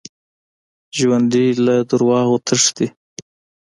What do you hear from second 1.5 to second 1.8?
له